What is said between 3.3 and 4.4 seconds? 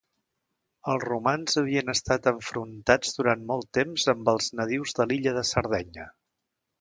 molt temps amb